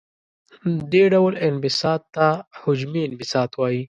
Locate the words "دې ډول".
0.91-1.33